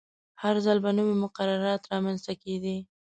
[0.41, 2.77] هر ځل به نوې مقررې رامنځته کیدې.